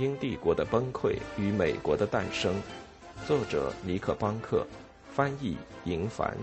[0.00, 2.54] 英帝国的崩溃与美国的诞生，
[3.26, 4.66] 作者尼克·邦克，
[5.12, 6.34] 翻译银凡。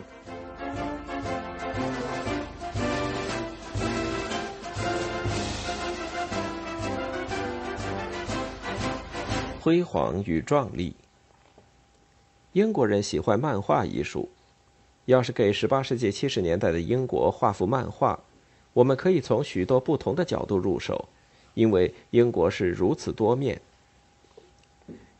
[9.59, 10.95] 辉煌与壮丽。
[12.51, 14.29] 英国人喜欢漫画艺术。
[15.05, 18.19] 要是给十八世纪七十年代的英国画幅漫画，
[18.73, 21.09] 我们可以从许多不同的角度入手。
[21.57, 23.59] 因为英国是如此多面，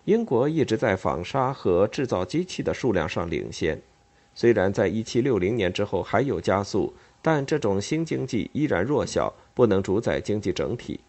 [0.06, 3.82] 英国一直在纺纱和制造机器的数量上领先。
[4.36, 11.00] 虽然在1760年之后还有加速，但这种新经济依然弱小，不能主宰经济整体。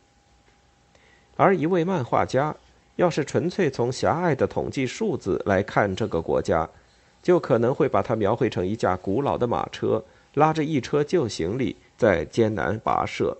[1.37, 2.56] 而一位漫画家，
[2.96, 6.66] 要是纯粹从狭隘的统计数字来看这个国家，
[7.23, 13.37] 就可能会把它描绘成一架古老的马车，拉着一车旧行李在艰难跋涉。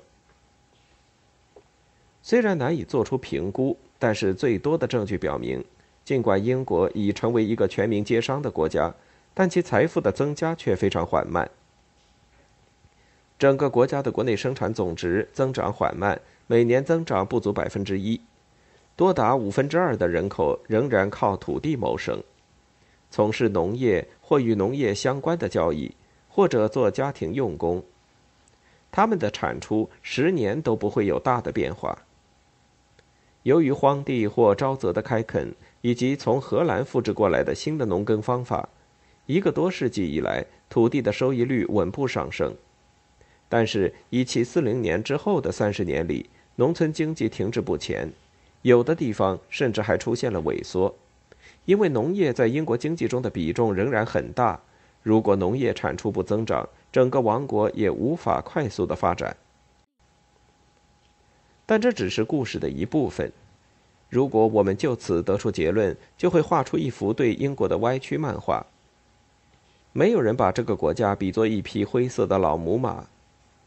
[2.23, 5.65] 虽然难以做出评估，但是最多的证据表明，
[6.05, 8.95] 尽管英国已成为一个全民皆商的国家，
[9.35, 11.49] 但其财富的增加却非常缓慢。
[13.39, 18.21] 整个国家的国内生产总值增长缓慢，每年增长不足百分之一，
[18.97, 22.21] 多达五分之二的人口仍然靠土地谋生，
[23.11, 25.95] 从事农业或与农业相关的交易，
[26.29, 27.83] 或者做家庭用工。
[28.91, 31.97] 他们的产出十年都不会有大的变化。
[33.45, 38.69] 由于荒地或沼泽的开垦，以及从荷兰复制过来的新的农耕方法，
[39.27, 42.55] 一个多世纪以来，土地的收益率稳步上升。
[43.49, 48.13] 但是，1740年之后的三十年里，农村经济停滞不前，
[48.63, 50.95] 有的地方甚至还出现了萎缩。
[51.65, 54.61] 因为农业在英国经济中的比重仍然很大，
[55.03, 59.35] 如果农业产出不增长，整个王国也无法快速的发展。
[61.71, 63.31] 但这只是故事的一部分。
[64.09, 68.65] 如果我们就此得出结论，就会画出一幅对英国的歪曲漫画。
[69.93, 73.05] 没有人把这个国家比作一匹灰色的老母马，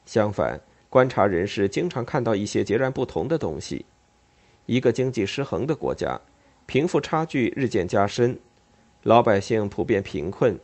[0.07, 0.59] 相反，
[0.89, 3.85] 观察人士经常看到一些截然不同的东西：
[4.65, 6.19] 一个经济失衡的国家，
[6.65, 8.39] 贫富差距日渐加深，
[9.03, 10.57] 老百姓普遍贫困，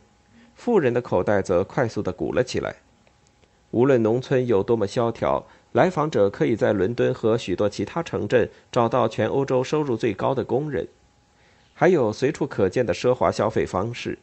[0.56, 2.74] 富人的口袋则快速的鼓了起来。
[3.70, 5.46] 无论农村有多么萧条。
[5.78, 10.88] 来访者可以在伦敦和许多其他城镇找到全欧洲收入最高的工人，
[11.72, 14.18] 还有随处可见的奢华消费方式。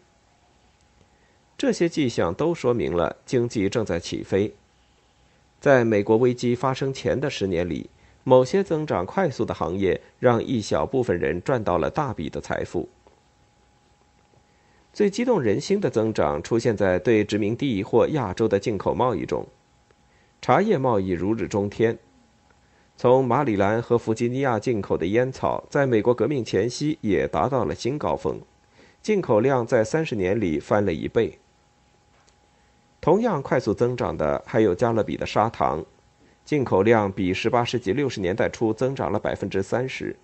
[1.58, 4.54] 这些迹象都说明了经济正在起飞。
[5.62, 7.90] 在美国危机发生前的十年里，
[8.26, 12.90] 某些增长快速的行业让一小部分人赚到了大笔的财富。
[14.92, 19.48] 最激动人心的增长出现在对殖民地或亚洲的进口贸易中。
[20.42, 21.98] 茶叶贸易如日中天，
[22.96, 28.40] 从马里兰和弗吉尼亚进口的烟草，在美国革命前夕也达到了新高峰，
[29.02, 31.40] 进口量在三十年里翻了一倍。
[33.02, 35.84] 同样快速增长的还有加勒比的砂糖，
[36.44, 40.16] 进口量比十八世纪六十年代初增长了百分之三十。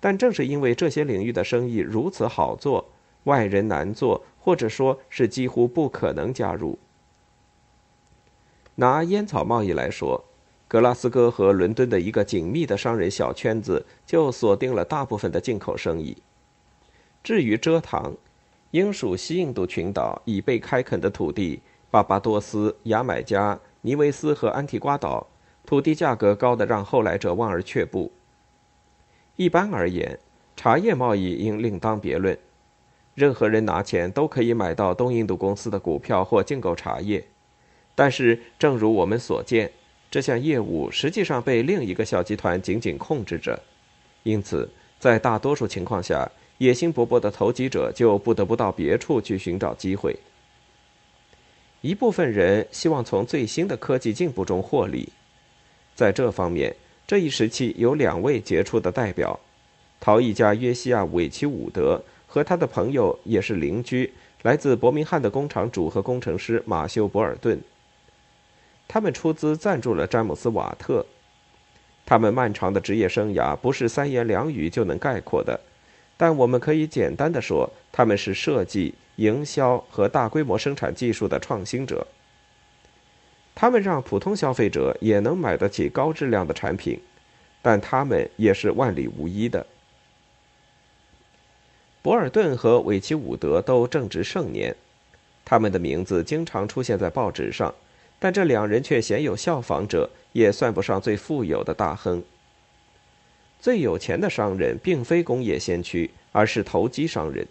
[0.00, 2.90] 但正是因为这些领域的生意如此好做，
[3.24, 6.78] 外人难做，或者说是几乎不可能加入。
[8.76, 10.24] 拿烟草贸易来说，
[10.66, 16.16] 格拉斯哥和伦敦的一个紧密的商人小圈子就锁定了大部分的进口生意。
[17.22, 18.14] 至于蔗糖，
[18.70, 21.60] 英属西印度群岛已被开垦的土地，
[21.90, 25.26] 巴巴多斯、牙买加、尼维斯和安提瓜岛，
[25.66, 28.10] 土地价格高得让后来者望而却步。
[29.36, 30.18] 一般而言，
[30.56, 32.38] 茶叶贸易应另当别论，
[33.14, 37.22] 任何人拿钱都可以买到东印度公司的股票或进购茶叶。
[37.94, 39.70] 但是，正如我们所见，
[40.10, 43.60] 这项业务实际上被另一个小集团紧紧控制着，
[44.22, 50.16] 因此，在大多数情况下，野心勃勃的投机者就不得不到别处去寻找机会。
[51.80, 55.08] 一部分人希望从最新的科技进步中获利，
[55.94, 56.74] 在这方面，
[57.06, 59.38] 这一时期有两位杰出的代表：
[59.98, 64.12] 陶艺家约西亚·韦奇伍德和他的朋友，也是邻居，
[64.42, 67.60] 来自伯明翰的工厂主和工程师马修·博尔顿。
[68.86, 71.04] 他们出资赞助了詹姆斯·瓦特。
[72.04, 75.58] 他们漫长的职业生涯不是三言两语就能概括的，
[76.16, 82.06] 但我们可以简单的说，他们是设计、营销和大规模生产技术的创新者。
[83.54, 87.00] 他们让普通消费者也能买得起高质量的产品，
[87.62, 89.64] 但他们也是万里无一的。
[92.02, 94.74] 博尔顿和韦奇伍德都正值盛年，
[95.44, 97.72] 他们的名字经常出现在报纸上。
[98.22, 102.22] 但这两人却鲜有效仿者，也算不上最富有的大亨。
[103.58, 107.44] 最有钱的商人并非工业先驱，而是投机商人，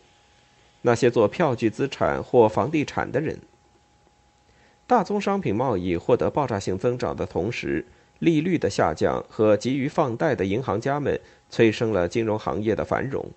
[0.83, 3.37] 那些做票据资产或房地产的人。
[4.87, 7.85] 大宗商品贸易获得爆炸性增长的同时，
[8.19, 11.19] 利率的下降和急于放贷的银行家们
[11.49, 13.29] 催生了金融行业的繁荣。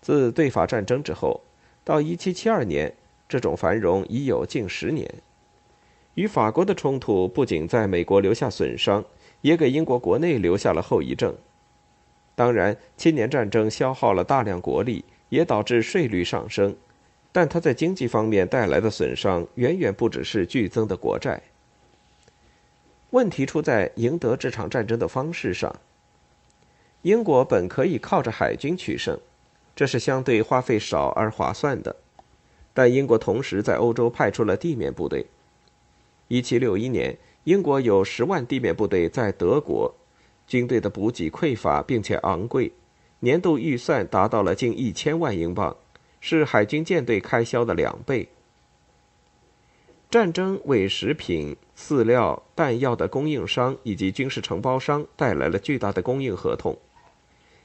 [0.00, 1.42] 自对法战争之后，
[1.84, 2.94] 到1772年，
[3.28, 5.06] 这种繁荣已有近十年。
[6.18, 9.04] 与法国的冲突不仅在美国留下损伤。
[9.40, 11.32] 也给英国国内留下了后遗症。
[12.34, 16.74] 当然，七年战争消耗了大量国力，也导致税率上升，
[17.30, 21.40] 但它在经济方面带来的损伤远远不只是剧增的国债。
[23.10, 25.72] 问题出在赢得这场战争的方式上。
[27.02, 29.16] 英国本可以靠着海军取胜，
[29.76, 31.94] 这是相对花费少而划算的，
[32.74, 35.24] 但英国同时在欧洲派出了地面部队。
[36.28, 37.18] 一七六一年。
[37.44, 39.94] 英国有十万地面部队在德国，
[40.46, 42.70] 军队的补给匮乏并且昂贵，
[43.20, 45.74] 年度预算达到了近一千万英镑，
[46.20, 48.28] 是海军舰队开销的两倍。
[50.10, 56.76] 战争为食品、饲料、弹药的供应商以及军事承包商带来了巨大的供应合同，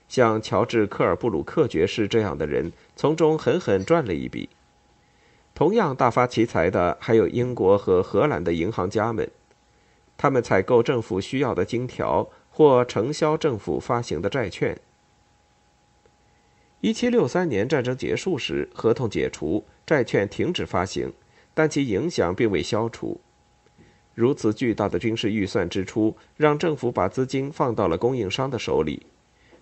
[0.07, 4.48] 像乔治·科尔布鲁克爵士这样的人从中狠狠赚了一笔。
[5.56, 9.30] 同样大发其财的还有英国和荷兰的银行家们。
[10.18, 14.80] 他们采购政府需要的金条，或承销政府发行的债券。
[16.82, 21.12] 一七六三年战争结束时，合同解除，债券停止发行，
[21.54, 23.20] 但其影响并未消除。
[24.14, 29.06] 如此巨大的军事预算支出，让政府把资金放到了供应商的手里，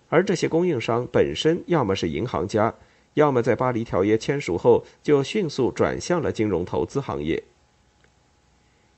[0.08, 2.74] 而这些供应商本身要么是银行家，
[3.14, 7.42] 要么在巴黎条约签署后就迅速转向了金融投资行业。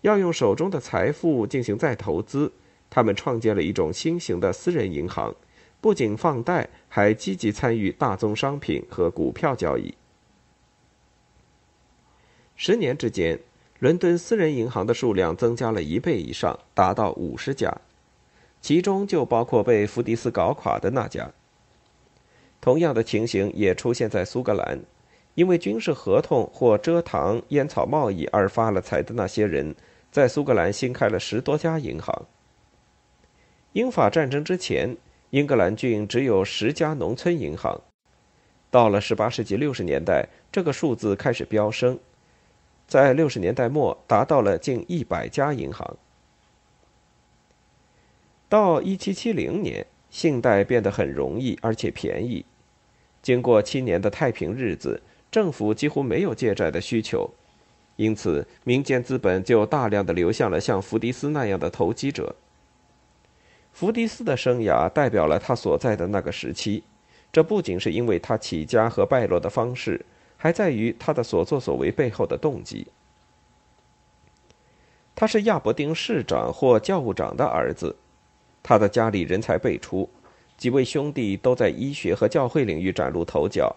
[0.02, 2.52] 要用手中的财富进行再投资，
[2.90, 5.34] 他们创建了一种新型的私人银行，
[5.80, 9.94] 不仅放贷，还积极参与大宗商品和股票交易。
[12.54, 13.40] 十年之间，
[13.80, 17.80] 伦敦私人银行的数量增加了一倍以上，达到五十家，
[18.60, 21.32] 其中就包括被福迪斯搞垮的那家。
[22.64, 24.80] 同样的情形也出现在苏格兰，
[25.34, 29.76] 因为军事合同或蔗糖、烟草贸易而发了财的那些人。
[30.10, 32.24] 在苏格兰新开了十多家银行。
[33.74, 34.96] 英法战争之前，
[35.28, 37.78] 英格兰郡只有十家农村银行。
[38.70, 41.98] 到了18世纪60年代，这个数字开始飙升，
[42.86, 45.98] 在60年代末达到了近100家银行。
[48.48, 52.42] 到1770年，信贷变得很容易而且便宜。
[53.24, 55.00] 经过七年的太平日子，
[55.30, 57.30] 政府几乎没有借债的需求。
[57.96, 62.36] 因此，民间资本就大量的流向了像福迪斯那样的投机者。
[63.72, 66.84] 福迪斯的生涯代表了他所在的那个时期，
[67.32, 70.04] 这不仅是因为他起家和败落的方式，
[70.36, 72.86] 还在于他的所作所为背后的动机。
[75.14, 77.96] 他是亚伯丁市长或教务长的儿子，
[78.62, 80.10] 他的家里人才辈出，
[80.56, 83.74] 几位兄弟都在医学和教会领域崭露头角。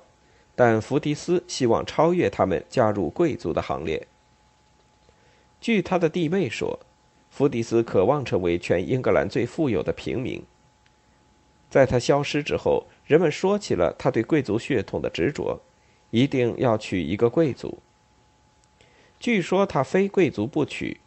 [0.56, 4.08] 但福迪斯希望超越他们，加入贵族的行列。
[5.62, 6.80] 据他的弟妹说，
[7.30, 10.44] 福迪斯渴望成为全英格兰最富有的平民。
[11.70, 15.62] 在他消失之后，人们说起了他对贵族血统的执着，
[16.10, 17.78] 一定要娶一个贵族。
[19.20, 21.00] 据说他非贵族不娶，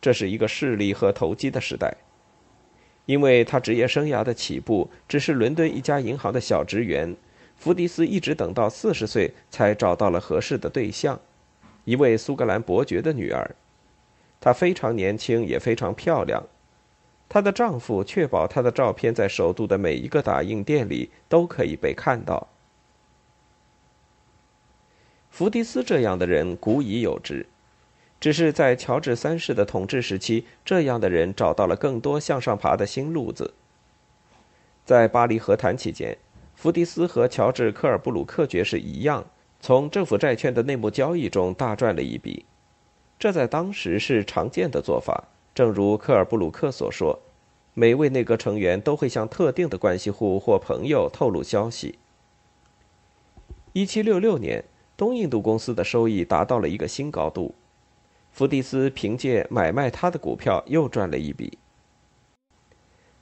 [0.00, 1.94] 这是一个势力和投机的时代，
[3.06, 7.14] 因为他职业生涯的起步只是伦敦一家银行的小职员。
[7.56, 11.18] 福迪斯一直等到四十岁才找到了合适的对象，
[11.84, 13.54] 一位苏格兰伯爵的女儿。
[14.40, 16.42] 她非常年轻，也非常漂亮。
[17.28, 22.48] 她的丈夫确保她的照片在首都的每一个打印店里都可以被看到。
[25.30, 27.46] 福迪斯这样的人古已有之，
[28.20, 33.54] 只是在乔治三世的统治时期，这样的人找到了更多向上爬的新路子。
[34.84, 36.16] 在巴黎和谈期间。
[36.56, 39.26] 福迪斯和乔治·科尔布鲁克爵士一样，
[39.60, 42.46] 从政府债券的内幕交易中大赚了一笔，
[43.18, 45.24] 这在当时是常见的做法。
[45.52, 47.20] 正如科尔布鲁克所说，
[47.74, 51.98] 每位内阁成员都会向特定的关系户或朋友透露消息。
[53.74, 54.64] 1766年，
[54.96, 57.54] 东印度公司的收益达到了一个新高度，
[58.34, 61.56] 福迪斯凭借买卖他的股票又赚了一笔。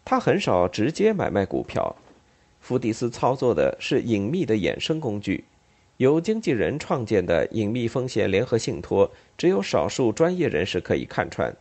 [0.06, 1.94] 他很少直接买卖股票。
[2.60, 5.44] 福迪斯操作的是隐秘的衍生工具，
[5.98, 11.54] 由经纪人创建的隐秘风险联合信托，只有少数专业人士可以看穿。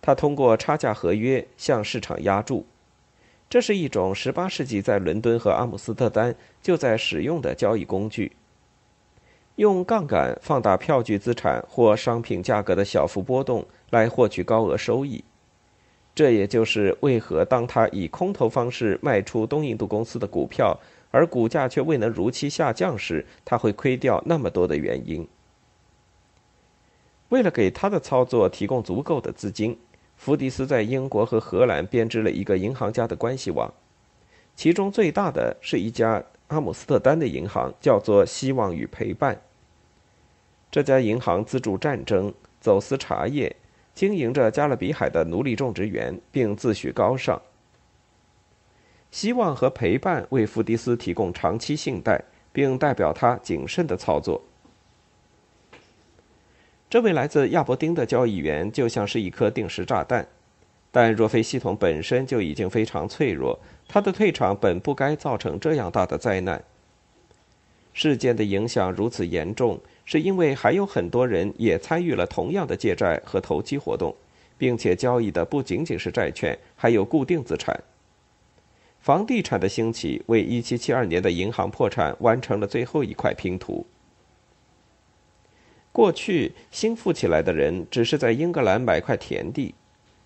[0.00, 2.64] 他通过差价合约向市场押注，
[3.50, 8.32] 这是一种18世纪在伦敦和阿姆斯特丹就在使用的交易工具。
[9.56, 15.22] 用杠杆放大票据资产或商品价格的小幅波动来获取高额收益。
[16.14, 20.78] 这也就是为何当他以空头方式卖出东印度公司的股票，
[21.10, 25.26] 而股价却未能如期下降时，他会亏掉那么多的原因。
[27.30, 29.78] 为了给他的操作提供足够的资金。
[30.14, 33.72] 福迪斯在英国和荷兰编织了一个银行家的关系网，
[34.54, 39.40] 其中最大的是一家阿姆斯特丹的银行，叫做“希望与陪伴”。
[40.70, 43.56] 这家银行资助战争、走私茶叶，
[43.94, 47.40] 经营着加勒比海的奴隶种植园，并自诩高尚。
[49.10, 54.42] 希望和陪伴为福迪斯提供长期信贷，并代表他谨慎的操作。
[56.90, 60.28] 这位来自亚伯丁的交易员就像是一颗定时炸弹，
[60.92, 63.58] 但若非系统本身就已经非常脆弱，
[63.88, 66.62] 他的退场本不该造成这样大的灾难。
[67.94, 74.14] 事件的影响如此严重，是因为还有很多人也参与了同样的借债和投机活动，
[74.56, 77.82] 并且交易的不仅仅是债券，还有固定资产。
[79.00, 83.84] 房地产的兴起为1772年的银行破产完成了最后一块拼图。
[85.90, 89.74] 过去新富起来的人只是在英格兰买块田地，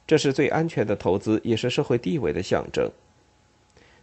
[0.07, 2.91] 这是最安全的投资，也是社会地位的象征。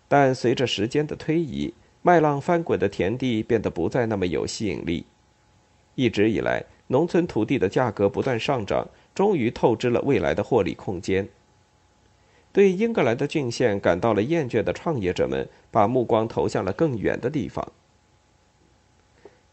[0.07, 5.05] 但随着时间的推移，麦浪翻滚的田地变得不再那么有吸引力。
[5.95, 11.29] 一直以来，农村土地的价格不断上涨，终于透支了未来的获利空间。
[12.51, 17.71] 对英格兰的郡县感到了厌倦的创业者们，把目光投向了更远的地方，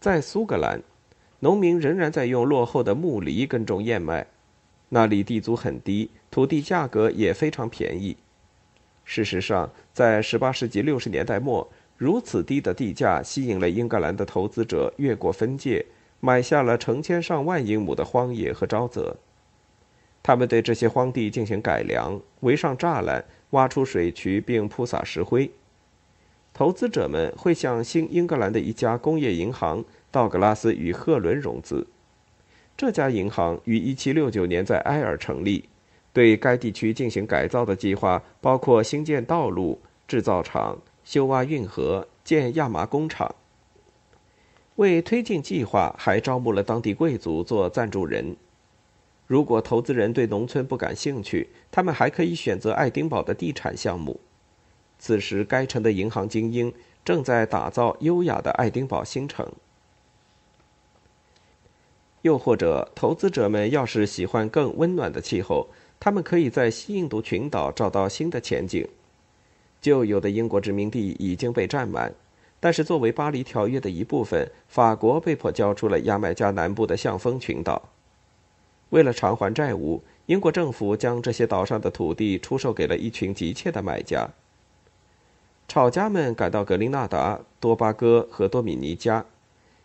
[0.00, 0.83] 在苏格兰。
[1.42, 4.26] 农民仍然在用落后的木犁耕种燕麦，
[4.90, 8.17] 那里地租很低，土地价格也非常便宜。
[9.05, 15.85] 事实上，在18世纪60年代末，如此低的地价吸引了英格兰的投资者越过分界，
[16.21, 19.17] 买下了成千上万英亩的荒野和沼泽。
[20.23, 25.51] 他们对这些荒地进行改良，围上栅栏，挖出水渠，并铺撒石灰。
[26.53, 29.85] 投资者们会向新英格兰的一家工业银行。
[30.13, 31.87] 道格拉斯与赫伦融资，
[32.77, 35.69] 这家银行于1769年在埃尔成立。
[36.12, 43.35] 对该地区进行改造的计划包括新建道路、制造厂、修挖运河、建亚麻工厂。
[44.76, 48.37] 为推进计划，还招募了当地贵族做赞助人。
[49.26, 54.19] 如果投资人对农村不感兴趣，他们还可以选择爱丁堡的地产项目。
[54.99, 56.73] 此时，该城的银行精英
[57.05, 59.52] 正在打造优雅的爱丁堡新城。
[62.23, 65.69] 又或者，投资者们要是喜欢更温暖的气候，
[66.00, 68.88] 他们可以在西印度群岛找到新的前景。
[69.80, 72.12] 旧有的英国殖民地已经被占满，
[72.59, 77.90] 但是作为巴黎条约的一部分，法国被迫交出了牙买加南部的向风群岛。
[78.88, 84.28] 为了偿还债务，英国政府将这些岛上的土地出售给了一群急切的买家。
[85.69, 89.25] 炒家们赶到格林纳达、多巴哥和多米尼加。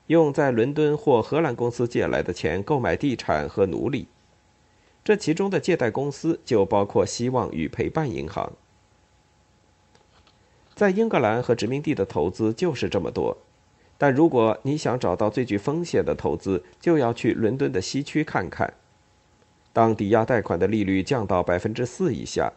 [0.08, 4.08] 用在伦敦或荷兰公司借来的钱购买地产和奴隶，
[5.06, 8.52] 这其中的借贷公司就包括希望与陪伴银行。
[10.74, 13.38] 在英格兰和殖民地的投资就是这么多，
[14.00, 18.74] 但如果你想找到最具风险的投资，就要去伦敦的西区看看。
[19.72, 22.52] 当抵押贷款的利率降到百分之四以下，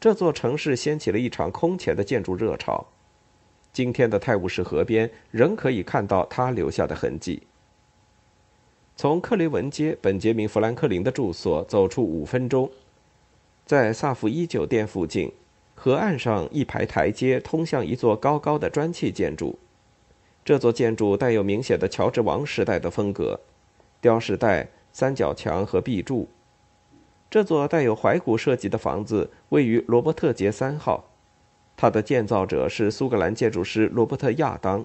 [0.00, 2.86] 这座城市掀起了一场空前的建筑热潮。
[3.74, 7.42] 今天的泰晤士河边仍可以看到它留下的痕迹。
[9.00, 12.70] 从克雷文街本杰明·富兰克林的住所走出五分钟，
[13.64, 15.32] 在萨福伊酒店附近，
[15.74, 19.58] 河岸上一排台阶通向一座高高的砖砌建筑。
[20.44, 23.40] 这座建筑带有明显的乔治王时代的风格，
[24.02, 26.28] 雕饰带、三角墙和壁柱。
[27.30, 31.08] 这座带有怀古设计的房子位于罗伯特街三号。
[31.74, 34.84] 它的建造者是苏格兰建筑师罗伯特·亚当，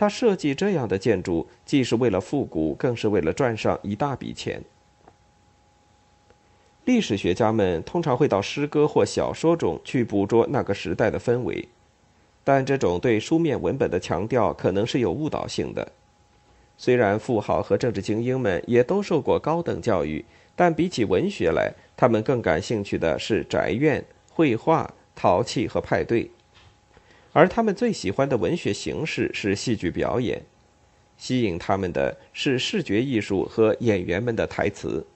[0.00, 4.62] 他设计这样的建筑既是为了复古，更是为了赚上一大笔钱。
[6.86, 11.68] 历史学家们通常会到诗歌或小说中去捕捉那个时代的氛围，
[12.42, 15.86] 但这种对书面文本的强调可能是有误导性的。
[16.78, 20.24] 虽然富豪和政治精英们也都受过高等教育，
[20.56, 24.02] 但比起文学来，他们更感兴趣的是宅院、
[24.32, 24.90] 绘画。
[25.14, 26.30] 陶器和派对，
[27.32, 30.42] 而他们最喜欢的文学形式是戏剧表演，
[31.16, 35.06] 吸引他们的是视觉艺术和演员们的台词。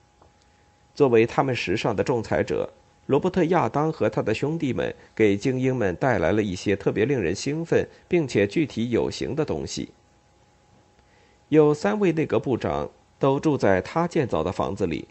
[0.93, 2.71] 作为他们时尚的仲裁者，
[3.07, 9.89] 罗伯特·亚当和他的兄弟们给精英们带来了一些特别令人兴奋并且具体有形的东西。
[11.49, 15.05] 有三位内阁部长都住在他建造的房子里，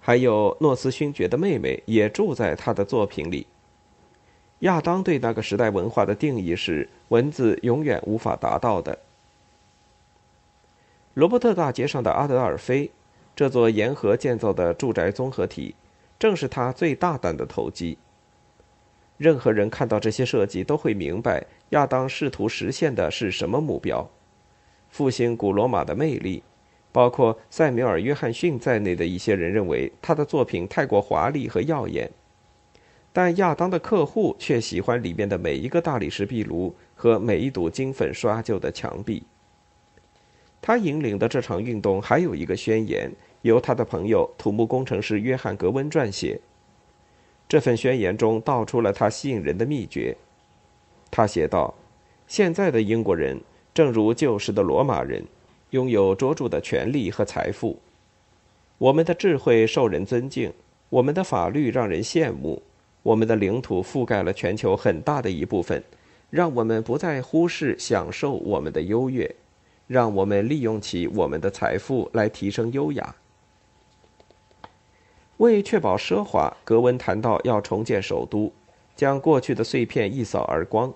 [0.00, 3.46] 还有诺斯勋爵的妹妹也住在他的作品里。
[4.60, 8.98] 亚当对那个时代文化的定义是：文字永远无法达到的。
[11.14, 12.90] 罗伯特大街上的阿德尔菲，
[13.34, 15.74] 这座沿河建造的住宅综合体。
[16.18, 17.96] 正是他最大胆的投机。
[19.16, 24.06] 任何人看到这些设计，都会明白亚当试图实现的是什么目标：
[24.90, 26.42] 复兴古罗马的魅力。
[26.92, 32.10] 包括塞缪尔·约翰逊在内的一些人认为他的作品太过华丽和耀眼，
[33.12, 39.22] 但亚当的客户却喜欢里面的每一个大理石壁炉和每一堵金粉刷旧的墙壁。
[40.62, 43.10] 他引领的这场运动还有一个宣言。
[43.42, 46.38] 由他的朋友土木工程师约翰·格温撰写。
[47.48, 50.14] 这份宣言中道出了他吸引人的秘诀。
[51.10, 51.74] 他写道
[52.28, 53.40] ：“现在的英国人，
[53.72, 55.24] 正如旧时的罗马人，
[55.70, 57.80] 拥有卓著的权力和财富。
[58.76, 60.52] 我们的智慧受人尊敬，
[60.90, 62.62] 我们的法律让人羡慕，
[63.02, 65.82] 我们的领土覆盖了全球很大的一部分，
[66.28, 69.34] 让我们不再忽视享受我们的优越，
[69.86, 73.16] 让我们利用起我们的财富来提升优雅。”
[75.38, 78.52] 为确保奢华，格温谈到要重建首都，
[78.94, 80.92] 将过去的碎片一扫而光。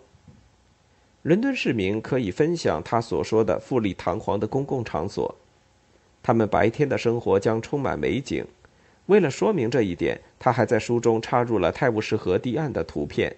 [1.23, 5.35] 伦敦市民可以分享他所说的富丽堂皇的公共场所，
[6.23, 8.47] 他们白天的生活将充满美景。
[9.07, 13.37] 为了说明这一点，他还在书中插入了泰晤士河堤岸的图片，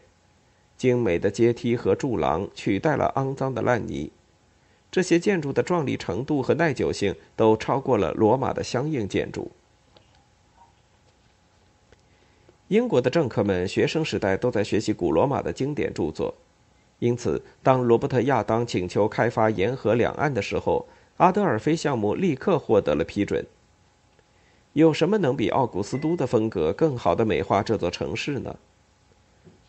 [0.77, 4.13] 精美的阶梯和柱廊取代了肮脏的烂泥。
[4.93, 9.51] 这些建筑的壮丽程度和耐久性都超过了罗马的相应建筑。
[12.69, 16.35] 英国的政客们学生时代都在学习古罗马的经典著作，
[17.01, 20.87] 因此，当罗伯特·亚当请求开发沿河两岸的时候，
[21.19, 23.45] 阿德尔菲项目立刻获得了批准。
[24.77, 28.57] 有什么能比奥古斯都的风格更好的美化这座城市呢？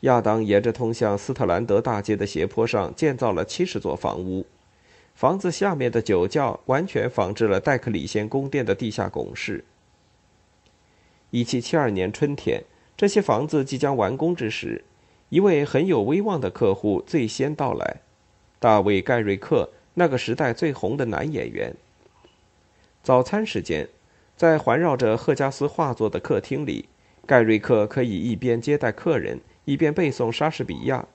[0.02, 4.46] 亚当沿着通向斯特兰德大街的斜坡上建造了七十座房屋，
[5.16, 9.64] 房子下面的酒窖完全仿制了戴克里先宫殿的地下拱室。
[11.30, 12.62] 一七七二年春天。
[12.98, 14.84] 这些房子即将完工之时，
[15.30, 18.02] 一位很有威望的客户最先到来——
[18.60, 21.74] 大卫·盖瑞克，那个时代最红的男演员。
[23.04, 23.88] 早餐时间，
[24.38, 26.88] 在环绕着赫加斯画作的客厅里，
[27.26, 31.08] 盖瑞克可以一边接待客人，一边背诵莎士比亚，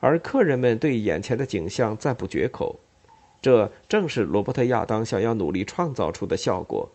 [0.00, 2.80] 而客人们对眼前的景象赞不绝口。
[3.42, 6.90] 这正是罗伯特·亚当想要努力创造出的效果。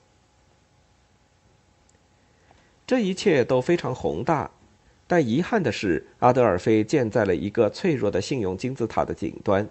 [2.88, 4.50] 这一切都非常宏大，
[5.06, 9.70] 但遗憾的是，阿德尔菲建在了一个脆弱的信用金字塔的顶端。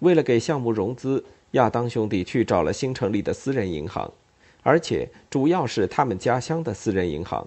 [0.00, 4.12] 为了给项目融资，亚当兄弟去找了新成立的私人银行，
[4.62, 7.46] 而且主要是他们家乡的私人银行。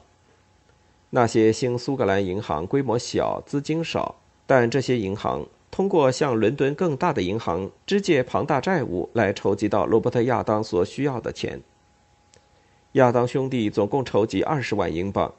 [1.11, 4.15] 那些新苏格兰银行规模小，资金少，
[4.47, 11.61] 但这些银行通过向伦敦更大的银行支借庞大债务来筹集到罗伯特·亚当所需要的钱。
[12.93, 15.33] 亚当兄弟总共筹集二十万英镑，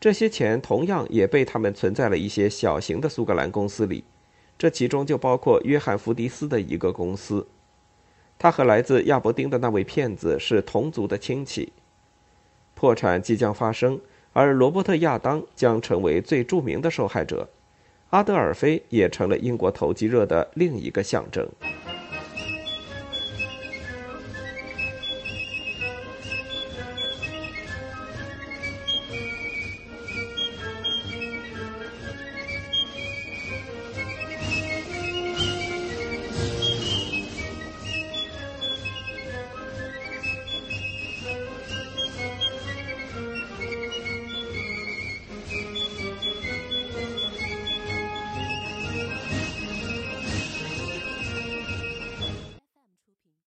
[0.00, 4.04] 这些钱同样也被他们存在了一些小型的苏格兰公司里，
[4.58, 7.46] 这其中就包括约翰·福迪斯的一个公司。
[8.42, 11.72] 他和来自亚伯丁的那位骗子是同族的亲戚。
[12.74, 14.00] 破产即将发生，
[14.32, 17.48] 而罗伯特·亚当将成为最著名的受害者，
[18.10, 21.48] 阿德尔菲也成了英国投机热的另一个象征。